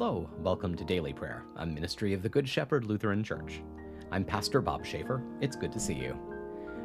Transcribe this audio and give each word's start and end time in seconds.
Hello, 0.00 0.30
welcome 0.38 0.76
to 0.76 0.84
Daily 0.84 1.12
Prayer, 1.12 1.42
a 1.56 1.66
ministry 1.66 2.14
of 2.14 2.22
the 2.22 2.28
Good 2.28 2.48
Shepherd 2.48 2.84
Lutheran 2.84 3.24
Church. 3.24 3.62
I'm 4.12 4.24
Pastor 4.24 4.60
Bob 4.60 4.86
Schaefer. 4.86 5.24
It's 5.40 5.56
good 5.56 5.72
to 5.72 5.80
see 5.80 5.94
you. 5.94 6.16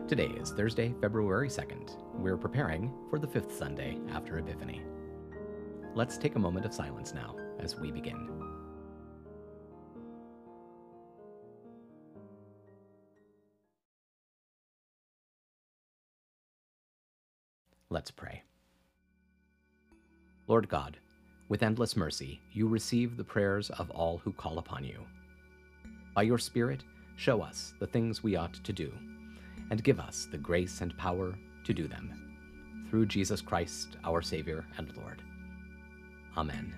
Today 0.08 0.30
is 0.30 0.50
Thursday, 0.50 0.96
February 1.00 1.48
2nd. 1.48 1.96
We're 2.16 2.38
preparing 2.38 2.92
for 3.12 3.20
the 3.20 3.28
fifth 3.28 3.56
Sunday 3.56 4.00
after 4.10 4.40
Epiphany. 4.40 4.82
Let's 5.94 6.18
take 6.18 6.38
a 6.38 6.40
moment 6.40 6.66
of 6.66 6.74
silence 6.74 7.14
now 7.14 7.36
as 7.60 7.80
we 7.80 7.92
begin. 7.92 8.32
Let's 17.92 18.10
pray. 18.10 18.42
Lord 20.48 20.68
God, 20.68 20.98
with 21.54 21.62
endless 21.62 21.96
mercy, 21.96 22.42
you 22.52 22.68
receive 22.68 23.16
the 23.16 23.24
prayers 23.24 23.70
of 23.78 23.92
all 23.92 24.18
who 24.18 24.34
call 24.34 24.58
upon 24.58 24.84
you. 24.84 25.06
By 26.16 26.24
your 26.24 26.40
Spirit, 26.40 26.84
show 27.16 27.44
us 27.44 27.76
the 27.80 27.86
things 27.86 28.24
we 28.24 28.36
ought 28.36 28.56
to 28.56 28.74
do, 28.74 28.92
and 29.70 29.84
give 29.84 30.00
us 30.00 30.28
the 30.32 30.38
grace 30.40 30.82
and 30.82 30.98
power 30.98 31.36
to 31.64 31.72
do 31.72 31.88
them. 31.88 32.88
Through 32.90 33.06
Jesus 33.06 33.40
Christ, 33.40 33.98
our 34.04 34.24
Savior 34.24 34.66
and 34.80 34.98
Lord. 34.98 35.22
Amen. 36.36 36.74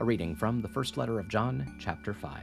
A 0.00 0.04
reading 0.04 0.34
from 0.34 0.60
the 0.60 0.68
first 0.68 0.96
letter 0.96 1.20
of 1.20 1.28
John, 1.28 1.76
chapter 1.78 2.12
5. 2.12 2.40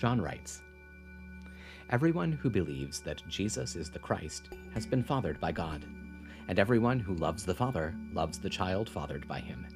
John 0.00 0.18
writes, 0.18 0.62
Everyone 1.90 2.32
who 2.32 2.48
believes 2.48 3.00
that 3.00 3.22
Jesus 3.28 3.76
is 3.76 3.90
the 3.90 3.98
Christ 3.98 4.48
has 4.72 4.86
been 4.86 5.04
fathered 5.04 5.38
by 5.38 5.52
God, 5.52 5.84
and 6.48 6.58
everyone 6.58 6.98
who 6.98 7.14
loves 7.14 7.44
the 7.44 7.54
Father 7.54 7.94
loves 8.12 8.38
the 8.38 8.48
child 8.48 8.88
fathered 8.88 9.28
by 9.28 9.38
him. 9.38 9.66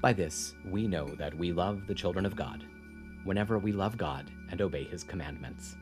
By 0.00 0.12
this 0.12 0.54
we 0.64 0.86
know 0.86 1.08
that 1.16 1.34
we 1.36 1.52
love 1.52 1.88
the 1.88 1.94
children 1.94 2.24
of 2.24 2.36
God, 2.36 2.64
whenever 3.24 3.58
we 3.58 3.72
love 3.72 3.96
God 3.96 4.30
and 4.50 4.62
obey 4.62 4.84
his 4.84 5.02
commandments. 5.02 5.76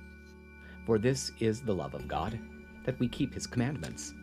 For 0.87 0.99
this 0.99 1.33
is 1.39 1.61
the 1.61 1.75
love 1.75 1.95
of 1.95 2.09
God, 2.09 2.41
that 2.85 2.99
we 2.99 3.07
keep 3.07 3.35
his 3.35 3.47
commandments. 3.47 4.15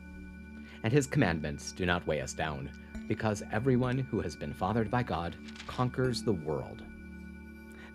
And 0.84 0.92
his 0.92 1.06
commandments 1.06 1.74
do 1.74 1.86
not 1.86 2.06
weigh 2.08 2.22
us 2.22 2.34
down, 2.34 2.72
because 3.08 3.44
everyone 3.52 4.00
who 4.00 4.20
has 4.22 4.36
been 4.36 4.54
fathered 4.54 4.90
by 4.90 5.04
God 5.04 5.36
conquers 5.68 6.24
the 6.24 6.34
world. 6.34 6.82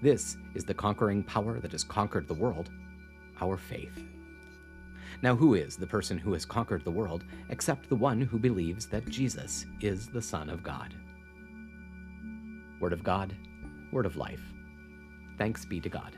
This 0.00 0.36
is 0.54 0.64
the 0.64 0.72
conquering 0.72 1.24
power 1.24 1.58
that 1.58 1.72
has 1.72 1.84
conquered 1.84 2.28
the 2.28 2.34
world 2.34 2.70
our 3.42 3.56
faith. 3.56 4.04
Now, 5.20 5.34
who 5.34 5.54
is 5.54 5.76
the 5.76 5.86
person 5.86 6.16
who 6.16 6.32
has 6.32 6.44
conquered 6.44 6.84
the 6.84 6.90
world 6.90 7.24
except 7.50 7.88
the 7.88 7.96
one 7.96 8.20
who 8.20 8.38
believes 8.38 8.86
that 8.86 9.08
Jesus 9.08 9.66
is 9.80 10.06
the 10.06 10.22
Son 10.22 10.48
of 10.48 10.62
God? 10.62 10.94
Word 12.80 12.92
of 12.92 13.02
God, 13.02 13.34
word 13.92 14.06
of 14.06 14.16
life. 14.16 14.42
Thanks 15.38 15.64
be 15.64 15.80
to 15.80 15.88
God. 15.88 16.16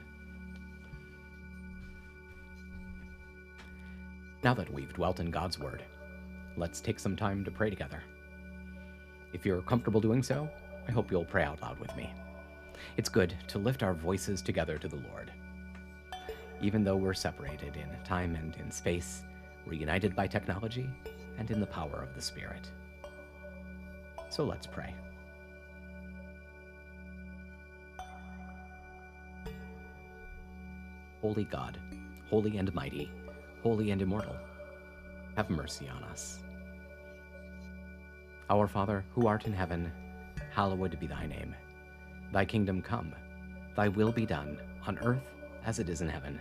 Now 4.43 4.53
that 4.55 4.73
we've 4.73 4.93
dwelt 4.93 5.21
in 5.21 5.31
God's 5.31 5.59
Word, 5.59 5.83
let's 6.59 6.81
take 6.81 6.99
some 6.99 7.17
time 7.17 7.45
to 7.45 7.51
pray 7.51 7.71
together. 7.71 8.03
If 9.33 9.47
you're 9.47 9.63
comfortable 9.63 10.01
doing 10.01 10.23
so, 10.23 10.49
I 10.87 10.93
hope 10.93 11.11
you'll 11.11 11.25
pray 11.25 11.45
out 11.45 11.63
loud 11.63 11.79
with 11.79 11.95
me. 11.97 12.13
It's 12.99 13.09
good 13.09 13.35
to 13.49 13.59
lift 13.59 13.83
our 13.83 13.95
voices 13.95 14.43
together 14.43 14.77
to 14.79 14.89
the 14.89 15.03
Lord. 15.11 15.33
Even 16.65 16.83
though 16.83 16.97
we're 16.97 17.13
separated 17.13 17.77
in 17.77 17.91
time 18.05 18.35
and 18.37 18.57
in 18.57 18.71
space, 18.71 19.23
we're 19.67 19.75
united 19.75 20.17
by 20.17 20.27
technology 20.27 20.89
and 21.37 21.51
in 21.51 21.61
the 21.61 21.67
power 21.67 22.03
of 22.03 22.15
the 22.15 22.23
Spirit. 22.23 22.71
So 24.31 24.45
let's 24.45 24.67
pray. 24.67 24.95
Holy 31.21 31.45
God, 31.45 31.79
holy 32.31 32.57
and 32.57 32.75
mighty, 32.75 33.11
holy 33.63 33.91
and 33.91 34.01
immortal, 34.01 34.37
have 35.37 35.51
mercy 35.51 35.87
on 35.95 36.03
us. 36.05 36.39
Our 38.49 38.67
Father, 38.67 39.05
who 39.15 39.27
art 39.27 39.45
in 39.45 39.53
heaven, 39.53 39.93
hallowed 40.51 40.99
be 40.99 41.07
thy 41.07 41.27
name. 41.27 41.55
Thy 42.33 42.47
kingdom 42.47 42.81
come, 42.81 43.15
thy 43.77 43.89
will 43.89 44.13
be 44.13 44.25
done, 44.25 44.57
on 44.87 44.99
earth 45.01 45.29
as 45.67 45.79
it 45.79 45.91
is 45.91 46.01
in 46.01 46.09
heaven. 46.09 46.41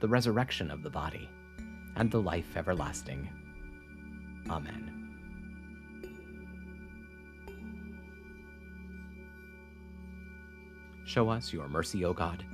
the 0.00 0.08
resurrection 0.08 0.70
of 0.70 0.82
the 0.82 0.90
body, 0.90 1.28
and 1.96 2.10
the 2.10 2.20
life 2.20 2.56
everlasting. 2.56 3.28
Amen. 4.50 4.92
Show 11.04 11.28
us 11.28 11.52
your 11.52 11.68
mercy, 11.68 12.04
O 12.04 12.12
God, 12.12 12.44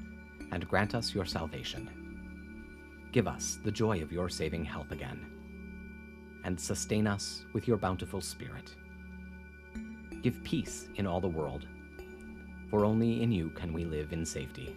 and 0.52 0.68
grant 0.68 0.94
us 0.94 1.14
your 1.14 1.24
salvation. 1.24 1.90
Give 3.10 3.26
us 3.26 3.58
the 3.64 3.72
joy 3.72 4.02
of 4.02 4.12
your 4.12 4.28
saving 4.28 4.64
help 4.64 4.92
again, 4.92 5.26
and 6.44 6.60
sustain 6.60 7.06
us 7.06 7.44
with 7.52 7.66
your 7.66 7.76
bountiful 7.76 8.20
Spirit. 8.20 8.74
Give 10.22 10.42
peace 10.44 10.88
in 10.94 11.06
all 11.06 11.20
the 11.20 11.28
world, 11.28 11.66
for 12.70 12.84
only 12.84 13.22
in 13.22 13.32
you 13.32 13.50
can 13.50 13.72
we 13.72 13.84
live 13.84 14.12
in 14.12 14.24
safety. 14.24 14.76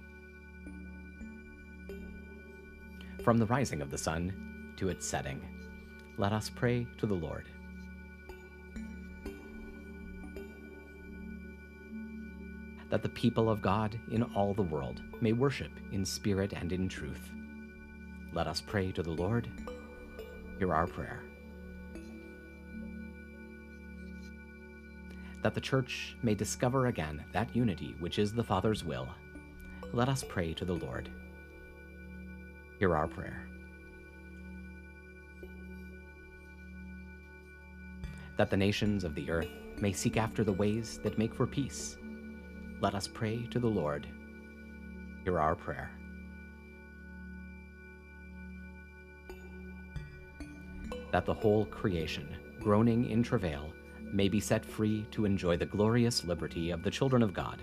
From 3.23 3.37
the 3.37 3.45
rising 3.45 3.83
of 3.83 3.91
the 3.91 3.99
sun 3.99 4.73
to 4.77 4.89
its 4.89 5.05
setting, 5.05 5.39
let 6.17 6.33
us 6.33 6.49
pray 6.49 6.87
to 6.97 7.05
the 7.05 7.13
Lord. 7.13 7.45
That 12.89 13.03
the 13.03 13.09
people 13.09 13.47
of 13.47 13.61
God 13.61 13.99
in 14.11 14.23
all 14.35 14.55
the 14.55 14.63
world 14.63 15.03
may 15.21 15.33
worship 15.33 15.71
in 15.91 16.03
spirit 16.03 16.53
and 16.53 16.73
in 16.73 16.89
truth. 16.89 17.29
Let 18.33 18.47
us 18.47 18.59
pray 18.59 18.91
to 18.93 19.03
the 19.03 19.11
Lord. 19.11 19.47
Hear 20.57 20.73
our 20.73 20.87
prayer. 20.87 21.23
That 25.43 25.53
the 25.53 25.61
Church 25.61 26.17
may 26.23 26.33
discover 26.33 26.87
again 26.87 27.23
that 27.33 27.55
unity 27.55 27.95
which 27.99 28.17
is 28.17 28.33
the 28.33 28.43
Father's 28.43 28.83
will. 28.83 29.07
Let 29.93 30.09
us 30.09 30.23
pray 30.27 30.53
to 30.55 30.65
the 30.65 30.75
Lord. 30.75 31.09
Hear 32.81 32.95
our 32.95 33.07
prayer. 33.07 33.45
that 38.37 38.49
the 38.49 38.57
nations 38.57 39.03
of 39.03 39.13
the 39.13 39.29
earth 39.29 39.51
may 39.79 39.91
seek 39.91 40.17
after 40.17 40.43
the 40.43 40.51
ways 40.51 40.99
that 41.03 41.19
make 41.19 41.35
for 41.35 41.45
peace. 41.45 41.95
Let 42.79 42.95
us 42.95 43.07
pray 43.07 43.45
to 43.51 43.59
the 43.59 43.67
Lord. 43.67 44.07
Hear 45.23 45.39
our 45.39 45.53
prayer. 45.53 45.91
That 51.11 51.27
the 51.27 51.35
whole 51.35 51.65
creation, 51.65 52.35
groaning 52.59 53.11
in 53.11 53.21
travail, 53.21 53.71
may 54.11 54.27
be 54.27 54.39
set 54.39 54.65
free 54.65 55.05
to 55.11 55.25
enjoy 55.25 55.55
the 55.55 55.67
glorious 55.67 56.25
liberty 56.25 56.71
of 56.71 56.81
the 56.81 56.89
children 56.89 57.21
of 57.21 57.35
God. 57.35 57.61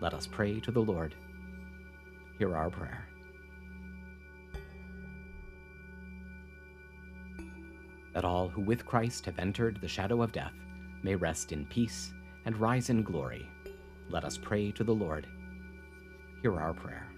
Let 0.00 0.14
us 0.14 0.28
pray 0.28 0.60
to 0.60 0.70
the 0.70 0.80
Lord. 0.80 1.16
Hear 2.38 2.54
our 2.54 2.70
prayer. 2.70 3.08
That 8.14 8.24
all 8.24 8.48
who 8.48 8.60
with 8.60 8.84
Christ 8.84 9.24
have 9.26 9.38
entered 9.38 9.78
the 9.80 9.88
shadow 9.88 10.22
of 10.22 10.32
death 10.32 10.54
may 11.02 11.16
rest 11.16 11.52
in 11.52 11.66
peace 11.66 12.12
and 12.44 12.56
rise 12.56 12.90
in 12.90 13.02
glory. 13.02 13.48
Let 14.10 14.24
us 14.24 14.36
pray 14.36 14.70
to 14.72 14.84
the 14.84 14.94
Lord. 14.94 15.26
Hear 16.42 16.60
our 16.60 16.74
prayer. 16.74 17.08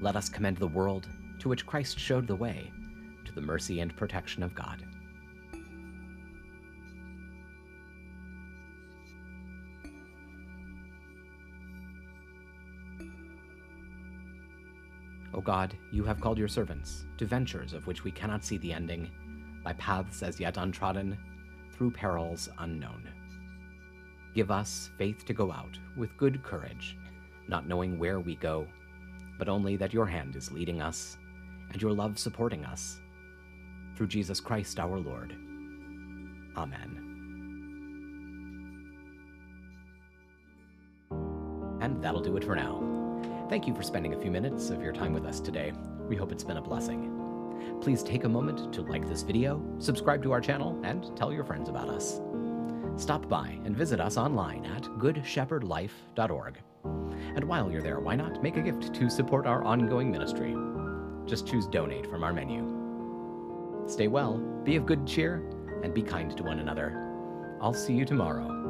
Let 0.00 0.16
us 0.16 0.28
commend 0.28 0.58
the 0.58 0.68
world 0.68 1.08
to 1.38 1.48
which 1.48 1.66
Christ 1.66 1.98
showed 1.98 2.26
the 2.26 2.36
way 2.36 2.70
to 3.24 3.32
the 3.32 3.40
mercy 3.40 3.80
and 3.80 3.96
protection 3.96 4.42
of 4.42 4.54
God. 4.54 4.84
O 15.34 15.40
God, 15.40 15.76
you 15.90 16.04
have 16.04 16.20
called 16.20 16.38
your 16.38 16.48
servants 16.48 17.06
to 17.18 17.26
ventures 17.26 17.72
of 17.72 17.86
which 17.86 18.04
we 18.04 18.12
cannot 18.12 18.44
see 18.44 18.56
the 18.58 18.72
ending, 18.72 19.10
by 19.64 19.72
paths 19.74 20.22
as 20.22 20.38
yet 20.38 20.56
untrodden, 20.56 21.18
through 21.72 21.90
perils 21.90 22.48
unknown. 22.58 23.08
Give 24.34 24.50
us 24.50 24.90
faith 24.96 25.24
to 25.24 25.34
go 25.34 25.50
out 25.50 25.78
with 25.96 26.16
good 26.16 26.42
courage, 26.44 26.96
not 27.48 27.66
knowing 27.66 27.98
where 27.98 28.20
we 28.20 28.36
go, 28.36 28.66
but 29.38 29.48
only 29.48 29.76
that 29.76 29.92
your 29.92 30.06
hand 30.06 30.36
is 30.36 30.52
leading 30.52 30.80
us 30.80 31.16
and 31.72 31.82
your 31.82 31.92
love 31.92 32.18
supporting 32.18 32.64
us. 32.64 33.00
Through 33.96 34.08
Jesus 34.08 34.40
Christ 34.40 34.78
our 34.78 34.98
Lord. 34.98 35.34
Amen. 36.56 37.00
And 41.80 42.02
that'll 42.02 42.22
do 42.22 42.36
it 42.36 42.44
for 42.44 42.54
now. 42.54 42.93
Thank 43.54 43.68
you 43.68 43.74
for 43.76 43.84
spending 43.84 44.14
a 44.14 44.20
few 44.20 44.32
minutes 44.32 44.70
of 44.70 44.82
your 44.82 44.92
time 44.92 45.12
with 45.12 45.24
us 45.24 45.38
today. 45.38 45.72
We 46.08 46.16
hope 46.16 46.32
it's 46.32 46.42
been 46.42 46.56
a 46.56 46.60
blessing. 46.60 47.78
Please 47.80 48.02
take 48.02 48.24
a 48.24 48.28
moment 48.28 48.72
to 48.74 48.82
like 48.82 49.08
this 49.08 49.22
video, 49.22 49.62
subscribe 49.78 50.24
to 50.24 50.32
our 50.32 50.40
channel, 50.40 50.76
and 50.82 51.16
tell 51.16 51.32
your 51.32 51.44
friends 51.44 51.68
about 51.68 51.88
us. 51.88 52.20
Stop 52.96 53.28
by 53.28 53.56
and 53.64 53.76
visit 53.76 54.00
us 54.00 54.16
online 54.16 54.66
at 54.66 54.82
goodshepherdlife.org. 54.98 56.58
And 57.36 57.44
while 57.44 57.70
you're 57.70 57.80
there, 57.80 58.00
why 58.00 58.16
not 58.16 58.42
make 58.42 58.56
a 58.56 58.60
gift 58.60 58.92
to 58.92 59.08
support 59.08 59.46
our 59.46 59.62
ongoing 59.62 60.10
ministry? 60.10 60.56
Just 61.24 61.46
choose 61.46 61.68
Donate 61.68 62.10
from 62.10 62.24
our 62.24 62.32
menu. 62.32 63.84
Stay 63.86 64.08
well, 64.08 64.38
be 64.64 64.74
of 64.74 64.84
good 64.84 65.06
cheer, 65.06 65.48
and 65.84 65.94
be 65.94 66.02
kind 66.02 66.36
to 66.36 66.42
one 66.42 66.58
another. 66.58 66.90
I'll 67.60 67.72
see 67.72 67.94
you 67.94 68.04
tomorrow 68.04 68.63